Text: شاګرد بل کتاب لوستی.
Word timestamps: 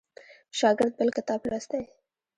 شاګرد 0.59 0.93
بل 0.99 1.09
کتاب 1.17 1.39
لوستی. 1.49 1.83